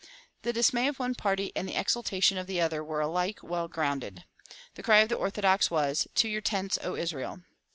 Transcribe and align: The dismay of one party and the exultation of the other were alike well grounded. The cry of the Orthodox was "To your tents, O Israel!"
The 0.41 0.51
dismay 0.51 0.87
of 0.87 0.97
one 0.97 1.13
party 1.13 1.51
and 1.55 1.69
the 1.69 1.75
exultation 1.75 2.39
of 2.39 2.47
the 2.47 2.59
other 2.59 2.83
were 2.83 3.01
alike 3.01 3.43
well 3.43 3.67
grounded. 3.67 4.23
The 4.73 4.81
cry 4.81 4.97
of 5.01 5.09
the 5.09 5.15
Orthodox 5.15 5.69
was 5.69 6.07
"To 6.15 6.27
your 6.27 6.41
tents, 6.41 6.79
O 6.81 6.95
Israel!" 6.95 7.43